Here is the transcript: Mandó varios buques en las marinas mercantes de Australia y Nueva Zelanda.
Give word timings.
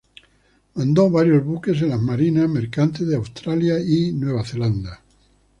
Mandó 0.73 1.11
varios 1.11 1.45
buques 1.45 1.79
en 1.83 1.89
las 1.89 2.01
marinas 2.01 2.49
mercantes 2.49 3.07
de 3.07 3.15
Australia 3.17 3.75
y 3.79 4.11
Nueva 4.13 4.43
Zelanda. 4.43 5.03